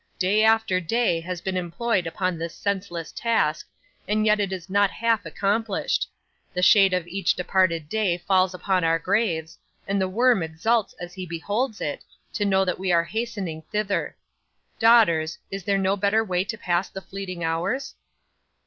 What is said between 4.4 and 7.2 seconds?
is not half accomplished. The shade of